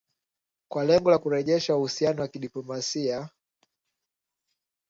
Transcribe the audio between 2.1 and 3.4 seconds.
wa kidiplomasia